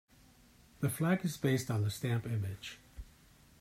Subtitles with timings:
[0.79, 2.79] The flag is based on the stamp image.